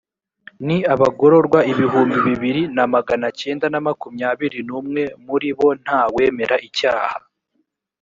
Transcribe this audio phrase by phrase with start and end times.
[0.65, 7.17] ni abagororwa ibihumbi bibiri na magana cyenda na makumyabiri n’umwe muri bo nta wemera icyaha